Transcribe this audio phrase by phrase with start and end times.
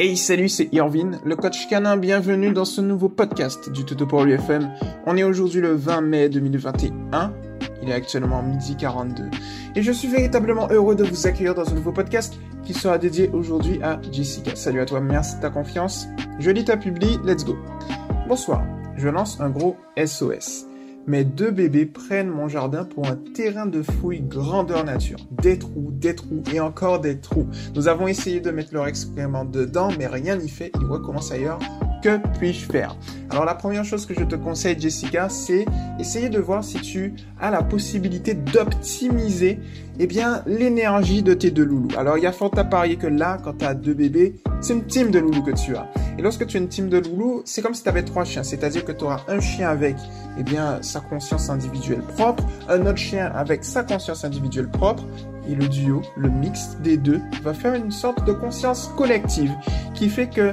[0.00, 4.24] Hey salut, c'est Irvin, le coach canin, bienvenue dans ce nouveau podcast du Toto pour
[4.24, 4.70] l'UFM.
[5.06, 7.32] On est aujourd'hui le 20 mai 2021,
[7.82, 9.24] il est actuellement midi 42,
[9.74, 13.28] et je suis véritablement heureux de vous accueillir dans un nouveau podcast qui sera dédié
[13.32, 14.54] aujourd'hui à Jessica.
[14.54, 16.06] Salut à toi, merci de ta confiance,
[16.38, 17.56] je lis ta publie, let's go.
[18.28, 18.62] Bonsoir,
[18.96, 20.68] je lance un gros SOS.
[21.08, 25.18] Mes deux bébés prennent mon jardin pour un terrain de fouille grandeur nature.
[25.42, 27.46] Des trous, des trous et encore des trous.
[27.74, 30.70] Nous avons essayé de mettre leur excrément dedans, mais rien n'y fait.
[30.80, 31.58] Ils recommencent ailleurs.
[32.02, 32.96] Que puis-je faire?
[33.28, 35.66] Alors la première chose que je te conseille, Jessica, c'est
[35.98, 39.58] essayer de voir si tu as la possibilité d'optimiser
[39.98, 41.88] eh bien l'énergie de tes deux loulous.
[41.98, 44.74] Alors il y a fort à parier que là, quand tu as deux bébés, c'est
[44.74, 45.88] une team de loulous que tu as.
[46.18, 48.44] Et lorsque tu as une team de loulous, c'est comme si tu avais trois chiens.
[48.44, 49.96] C'est-à-dire que tu auras un chien avec
[50.38, 55.04] eh bien, sa conscience individuelle propre, un autre chien avec sa conscience individuelle propre,
[55.48, 59.52] et le duo, le mix des deux, va faire une sorte de conscience collective
[59.94, 60.52] qui fait que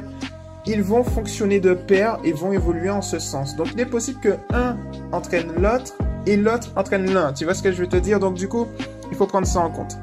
[0.67, 3.55] ils vont fonctionner de pair et vont évoluer en ce sens.
[3.55, 4.77] Donc il est possible que un
[5.11, 7.33] entraîne l'autre et l'autre entraîne l'un.
[7.33, 8.19] Tu vois ce que je veux te dire?
[8.19, 8.67] Donc du coup,
[9.11, 9.97] il faut prendre ça en compte.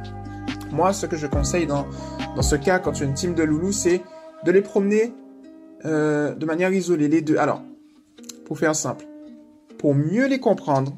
[0.71, 1.87] Moi, ce que je conseille dans,
[2.35, 4.03] dans ce cas, quand tu as une team de loulous, c'est
[4.45, 5.13] de les promener
[5.85, 7.37] euh, de manière isolée, les deux.
[7.37, 7.63] Alors,
[8.47, 9.07] pour faire simple,
[9.79, 10.97] pour mieux les comprendre,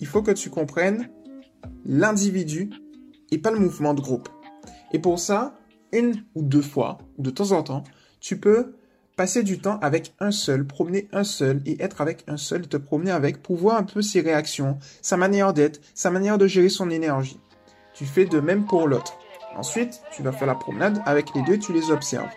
[0.00, 1.08] il faut que tu comprennes
[1.86, 2.70] l'individu
[3.30, 4.28] et pas le mouvement de groupe.
[4.92, 5.54] Et pour ça,
[5.92, 7.84] une ou deux fois, de temps en temps,
[8.20, 8.74] tu peux
[9.16, 12.76] passer du temps avec un seul, promener un seul et être avec un seul, te
[12.76, 16.68] promener avec pour voir un peu ses réactions, sa manière d'être, sa manière de gérer
[16.68, 17.40] son énergie.
[17.94, 19.16] Tu fais de même pour l'autre.
[19.56, 22.30] Ensuite, tu vas faire la promenade avec les deux, tu les observes.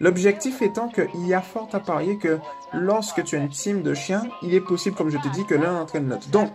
[0.00, 2.38] L'objectif étant qu'il y a fort à parier que
[2.72, 5.54] lorsque tu as une team de chiens, il est possible, comme je te dis, que
[5.54, 6.28] l'un entraîne l'autre.
[6.30, 6.50] Donc,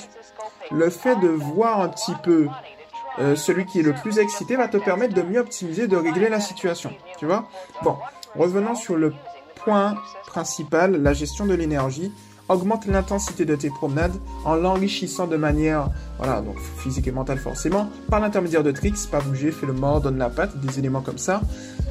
[0.71, 2.47] le fait de voir un petit peu
[3.19, 6.29] euh, celui qui est le plus excité va te permettre de mieux optimiser, de régler
[6.29, 6.91] la situation.
[7.17, 7.49] Tu vois?
[7.83, 7.97] Bon,
[8.35, 9.13] revenons sur le
[9.63, 9.95] point
[10.27, 12.11] principal, la gestion de l'énergie.
[12.49, 17.91] Augmente l'intensité de tes promenades en l'enrichissant de manière, voilà, donc physique et mentale forcément,
[18.09, 21.19] par l'intermédiaire de tricks, pas bouger, fais le mort, donne la patte, des éléments comme
[21.19, 21.41] ça.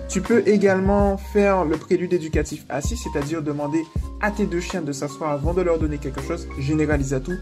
[0.09, 3.85] Tu peux également faire le prélude éducatif assis, c'est-à-dire demander
[4.21, 7.37] à tes deux chiens de s'asseoir avant de leur donner quelque chose, généralise à tout,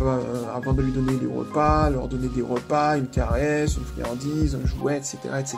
[0.00, 0.20] euh,
[0.54, 4.66] avant de lui donner des repas, leur donner des repas, une caresse, une friandise, un
[4.66, 5.56] jouet, etc., etc.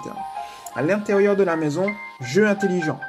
[0.77, 1.87] À l'intérieur de la maison,
[2.21, 3.01] jeu intelligent.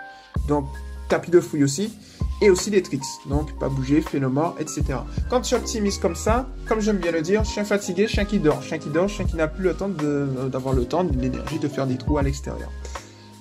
[0.47, 0.65] Donc,
[1.09, 1.93] tapis de fouille aussi,
[2.41, 3.03] et aussi des tricks.
[3.27, 4.83] Donc, pas bouger, fais le mort, etc.
[5.29, 8.61] Quand tu optimises comme ça, comme j'aime bien le dire, chien fatigué, chien qui dort,
[8.61, 11.87] chien qui dort, chien qui n'a plus le temps d'avoir le temps, l'énergie de faire
[11.87, 12.69] des trous à l'extérieur.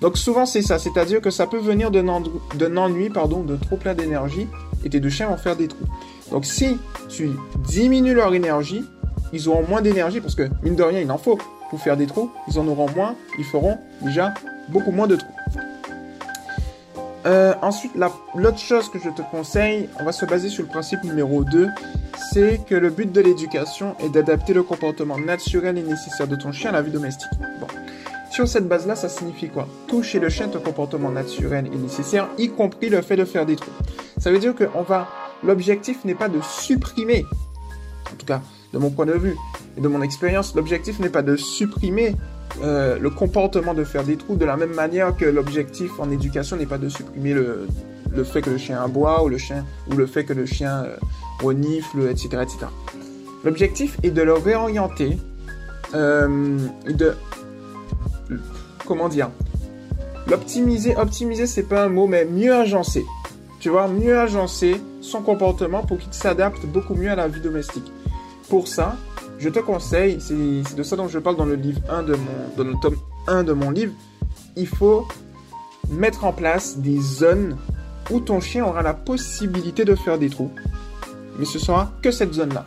[0.00, 3.94] Donc souvent c'est ça, c'est-à-dire que ça peut venir d'un ennui, pardon, de trop plein
[3.94, 4.46] d'énergie,
[4.84, 5.86] et tes deux chiens vont faire des trous.
[6.30, 7.30] Donc si tu
[7.66, 8.84] diminues leur énergie,
[9.32, 11.38] ils auront moins d'énergie, parce que mine de rien, il en faut
[11.70, 14.34] pour faire des trous, ils en auront moins, ils feront déjà
[14.68, 15.33] beaucoup moins de trous.
[17.26, 17.92] Euh, ensuite,
[18.34, 21.68] l'autre chose que je te conseille, on va se baser sur le principe numéro 2,
[22.32, 26.52] c'est que le but de l'éducation est d'adapter le comportement naturel et nécessaire de ton
[26.52, 27.30] chien à la vie domestique.
[27.60, 27.66] Bon.
[28.30, 29.68] Sur cette base-là, ça signifie quoi?
[29.86, 33.56] Toucher le chien ton comportement naturel et nécessaire, y compris le fait de faire des
[33.56, 33.70] trous.
[34.18, 35.08] Ça veut dire que on va.
[35.42, 37.24] L'objectif n'est pas de supprimer,
[38.12, 38.40] en tout cas
[38.72, 39.36] de mon point de vue
[39.76, 42.16] et de mon expérience, l'objectif n'est pas de supprimer
[42.62, 46.56] euh, le comportement de faire des trous de la même manière que l'objectif en éducation
[46.56, 47.66] n'est pas de supprimer le,
[48.14, 50.84] le, fait que le chien aboie ou le chien ou le fait que le chien
[50.84, 50.96] euh,
[51.42, 52.58] renifle, etc., etc.
[53.44, 55.18] L'objectif est de le réorienter,
[55.94, 57.14] euh, de
[58.86, 59.30] comment dire,
[60.28, 60.96] l'optimiser.
[60.96, 63.04] Optimiser, c'est pas un mot, mais mieux agencer.
[63.60, 67.90] Tu vois, mieux agencer son comportement pour qu'il s'adapte beaucoup mieux à la vie domestique.
[68.48, 68.96] Pour ça,
[69.44, 72.16] je te conseille, c'est de ça dont je parle dans le livre 1 de
[72.64, 72.96] mon, tome
[73.26, 73.92] 1 de mon livre,
[74.56, 75.06] il faut
[75.90, 77.58] mettre en place des zones
[78.10, 80.50] où ton chien aura la possibilité de faire des trous.
[81.38, 82.64] Mais ce sera que cette zone-là.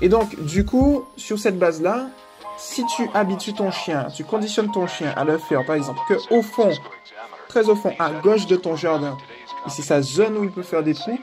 [0.00, 2.10] Et donc, du coup, sur cette base-là,
[2.56, 6.14] si tu habitues ton chien, tu conditionnes ton chien à le faire, par exemple, que
[6.32, 6.70] au fond,
[7.48, 9.18] très au fond, à gauche de ton jardin,
[9.66, 11.18] c'est sa zone où il peut faire des trous,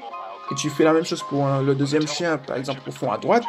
[0.52, 3.18] et tu fais la même chose pour le deuxième chien, par exemple, au fond à
[3.18, 3.46] droite,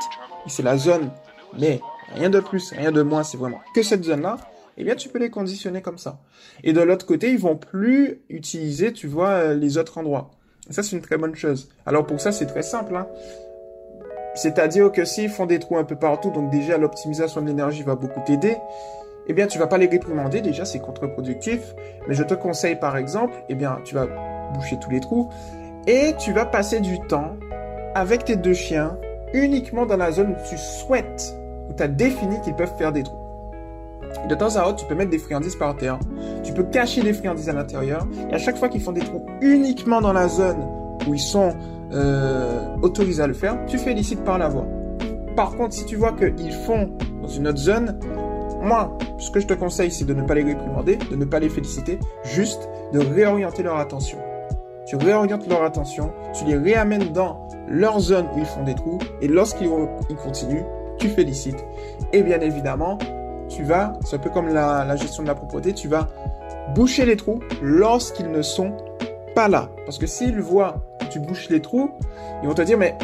[0.46, 1.10] c'est la zone,
[1.58, 1.80] mais
[2.14, 4.36] rien de plus, rien de moins, c'est vraiment que cette zone-là,
[4.76, 6.18] eh bien, tu peux les conditionner comme ça.
[6.62, 10.30] Et de l'autre côté, ils vont plus utiliser, tu vois, euh, les autres endroits.
[10.68, 11.68] Et ça, c'est une très bonne chose.
[11.86, 12.96] Alors pour ça, c'est très simple.
[12.96, 13.06] Hein.
[14.34, 17.94] C'est-à-dire que s'ils font des trous un peu partout, donc déjà l'optimisation de l'énergie va
[17.94, 18.56] beaucoup t'aider,
[19.26, 21.60] eh bien, tu vas pas les réprimander, déjà, c'est contre-productif.
[22.08, 24.06] Mais je te conseille, par exemple, eh bien, tu vas
[24.54, 25.30] boucher tous les trous
[25.86, 27.36] et tu vas passer du temps
[27.94, 28.96] avec tes deux chiens
[29.32, 31.36] uniquement dans la zone où tu souhaites,
[31.68, 33.18] où tu as défini qu'ils peuvent faire des trous.
[34.28, 35.98] De temps à autre, tu peux mettre des friandises par terre.
[36.42, 38.06] Tu peux cacher des friandises à l'intérieur.
[38.30, 40.64] Et à chaque fois qu'ils font des trous uniquement dans la zone
[41.06, 41.52] où ils sont
[41.92, 44.66] euh, autorisés à le faire, tu félicites par la voix.
[45.36, 46.90] Par contre, si tu vois qu'ils font
[47.20, 47.98] dans une autre zone,
[48.62, 51.40] moi, ce que je te conseille, c'est de ne pas les réprimander, de ne pas
[51.40, 54.18] les féliciter, juste de réorienter leur attention.
[54.86, 58.98] Tu réorientes leur attention, tu les réamènes dans leur zone où ils font des trous,
[59.22, 59.70] et lorsqu'ils
[60.22, 60.64] continuent,
[60.98, 61.64] tu félicites.
[62.12, 62.98] Et bien évidemment,
[63.48, 66.08] tu vas, c'est un peu comme la, gestion de la propreté, tu vas
[66.74, 68.72] boucher les trous lorsqu'ils ne sont
[69.34, 69.70] pas là.
[69.84, 71.90] Parce que s'ils voient que tu bouches les trous,
[72.42, 72.96] ils vont te dire, mais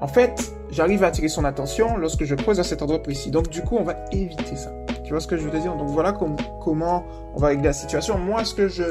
[0.00, 3.30] en fait, j'arrive à attirer son attention lorsque je creuse à cet endroit précis.
[3.30, 4.70] Donc du coup, on va éviter ça.
[5.04, 5.74] Tu vois ce que je veux te dire?
[5.76, 7.04] Donc voilà comment
[7.34, 8.18] on va régler la situation.
[8.18, 8.84] Moi, ce que je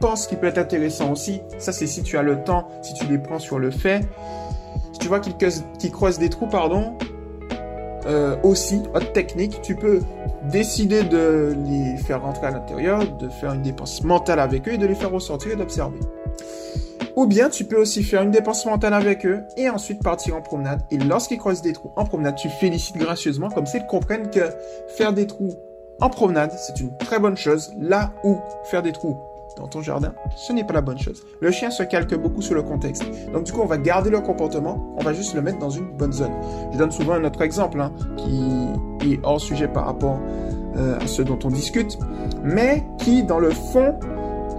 [0.00, 3.06] pense qui peut être intéressant aussi, ça c'est si tu as le temps, si tu
[3.06, 4.00] les prends sur le fait.
[4.92, 6.96] Si tu vois qu'ils creusent, des trous, pardon,
[8.06, 10.00] euh, aussi, autre technique, tu peux
[10.50, 14.78] décider de les faire rentrer à l'intérieur, de faire une dépense mentale avec eux et
[14.78, 15.98] de les faire ressortir et d'observer.
[17.16, 20.42] Ou bien tu peux aussi faire une dépense mentale avec eux et ensuite partir en
[20.42, 20.82] promenade.
[20.90, 24.50] Et lorsqu'ils croisent des trous en promenade, tu félicites gracieusement comme s'ils comprennent que
[24.96, 25.54] faire des trous
[26.00, 27.72] en promenade, c'est une très bonne chose.
[27.78, 29.16] Là où faire des trous
[29.56, 31.24] dans ton jardin, ce n'est pas la bonne chose.
[31.40, 33.04] Le chien se calque beaucoup sur le contexte.
[33.32, 35.96] Donc du coup, on va garder leur comportement, on va juste le mettre dans une
[35.96, 36.32] bonne zone.
[36.72, 40.18] Je donne souvent un autre exemple hein, qui est hors sujet par rapport
[40.76, 41.98] euh, à ce dont on discute,
[42.42, 43.98] mais qui, dans le fond,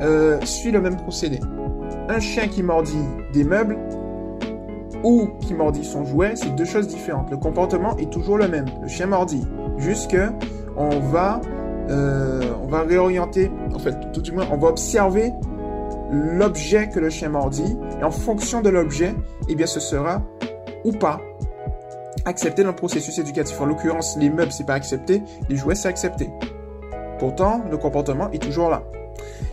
[0.02, 1.40] euh, suit le même procédé
[2.10, 3.78] un chien qui mordit des meubles
[5.04, 7.30] ou qui mordit son jouet, c'est deux choses différentes.
[7.30, 8.66] Le comportement est toujours le même.
[8.82, 9.46] Le chien mordit.
[9.78, 10.30] Juste que
[10.78, 11.42] on va,
[11.90, 15.32] euh, on va réorienter, en fait, tout du moins, on va observer
[16.12, 17.78] l'objet que le chien mordit.
[18.00, 19.14] Et en fonction de l'objet,
[19.50, 20.22] eh bien, ce sera
[20.84, 21.20] ou pas
[22.26, 23.60] accepté dans le processus éducatif.
[23.62, 25.22] En l'occurrence, les meubles, c'est pas accepté.
[25.50, 26.30] Les jouets, c'est accepté.
[27.20, 28.84] Pourtant, le comportement est toujours là.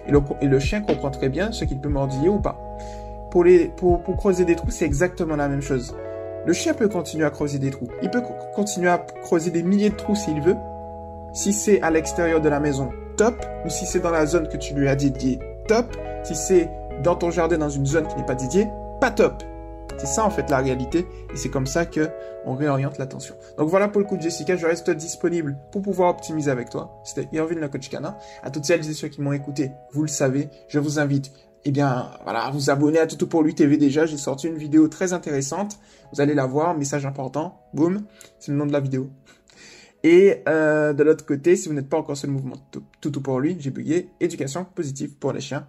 [0.06, 2.58] Et le, chien comprend très bien ce qu'il peut mordiller ou pas.
[3.31, 5.94] Pour, les, pour, pour creuser des trous, c'est exactement la même chose.
[6.44, 7.88] Le chien peut continuer à creuser des trous.
[8.02, 8.23] Il peut
[8.55, 10.56] continuer à creuser des milliers de trous s'il veut.
[11.32, 13.34] Si c'est à l'extérieur de la maison, top.
[13.64, 15.87] Ou si c'est dans la zone que tu lui as dédiée, top.
[16.25, 16.69] Si c'est
[17.02, 18.69] dans ton jardin, dans une zone qui n'est pas dédiée,
[19.00, 19.43] pas top.
[19.99, 22.11] C'est ça en fait la réalité et c'est comme ça que
[22.44, 23.34] on réoriente l'attention.
[23.56, 27.00] Donc voilà pour le coup de Jessica, je reste disponible pour pouvoir optimiser avec toi.
[27.05, 28.17] C'était Irvin le coach canin.
[28.43, 31.32] À toutes celles et ceux qui m'ont écouté, vous le savez, je vous invite
[31.64, 34.05] eh bien, voilà, vous abonner à Toto pour lui TV déjà.
[34.05, 35.79] J'ai sorti une vidéo très intéressante.
[36.12, 37.61] Vous allez la voir, message important.
[37.73, 38.02] Boum,
[38.40, 39.11] c'est le nom de la vidéo.
[40.04, 42.56] Et euh, de l'autre côté, si vous n'êtes pas encore sur le mouvement
[43.00, 44.08] Toto pour lui, j'ai bugué.
[44.20, 45.66] Éducation positive pour les chiens.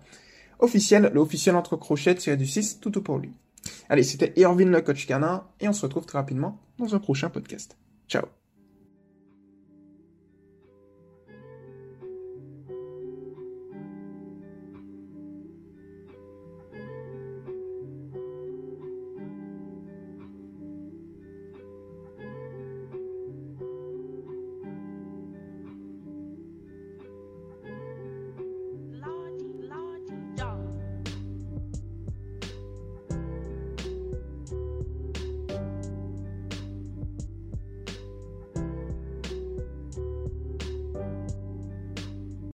[0.59, 3.31] Officiel, le officiel entre crochets tiré du 6, Toto pour lui.
[3.89, 7.30] Allez, c'était Irvin le coach canin et on se retrouve très rapidement dans un prochain
[7.30, 7.77] podcast.
[8.07, 8.42] Ciao